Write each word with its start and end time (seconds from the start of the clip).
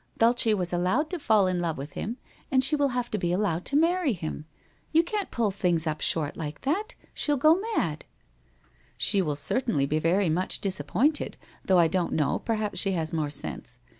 Dulce 0.17 0.47
was 0.55 0.73
allowed 0.73 1.11
to 1.11 1.19
fall 1.19 1.45
in 1.45 1.59
love 1.61 1.77
with 1.77 1.91
him, 1.91 2.17
and 2.49 2.63
she 2.63 2.75
will 2.75 2.87
have 2.87 3.11
to 3.11 3.19
be 3.19 3.31
allowed 3.31 3.65
to 3.65 3.75
marry 3.75 4.13
him. 4.13 4.45
You 4.91 5.03
can't 5.03 5.29
pull 5.29 5.51
things 5.51 5.85
up 5.85 6.01
short 6.01 6.35
like 6.35 6.61
that. 6.61 6.95
She'll 7.13 7.37
go 7.37 7.61
mad 7.75 8.03
'* 8.73 8.97
She 8.97 9.21
will 9.21 9.35
certainly 9.35 9.85
be 9.85 9.99
very 9.99 10.27
much 10.27 10.59
disappointed. 10.59 11.37
Though 11.63 11.77
I 11.77 11.87
don't 11.87 12.13
know, 12.13 12.39
perhaps 12.39 12.79
she 12.79 12.93
has 12.93 13.13
more 13.13 13.29
sense. 13.29 13.77